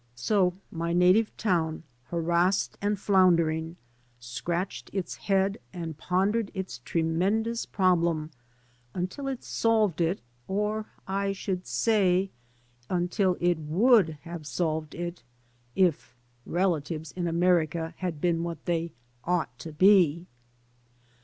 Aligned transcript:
So 0.15 0.55
my 0.71 0.93
native 0.93 1.37
town, 1.37 1.83
harassed 2.05 2.75
and 2.81 2.99
floundering, 2.99 3.75
scratched 4.19 4.89
its 4.93 5.15
head 5.15 5.59
and 5.73 5.95
pondered 5.95 6.49
its 6.55 6.79
tremendous 6.79 7.67
problem 7.67 8.31
until 8.95 9.27
it 9.27 9.43
solved 9.43 10.01
it— 10.01 10.19
or 10.47 10.87
I 11.07 11.33
should 11.33 11.67
say, 11.67 12.31
until 12.89 13.37
it 13.39 13.59
would 13.59 14.17
have 14.23 14.47
solved 14.47 14.95
it 14.95 15.21
if 15.75 16.17
relatives 16.47 17.11
in 17.11 17.27
America 17.27 17.93
had 17.97 18.19
been 18.19 18.41
what 18.41 18.65
they 18.65 18.93
ought 19.23 19.55
to 19.59 19.71
be. 19.71 20.25